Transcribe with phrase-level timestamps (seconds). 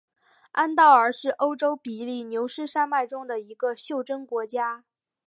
[0.53, 4.83] 安道尔是欧洲比利牛斯山脉中的一个袖珍国家。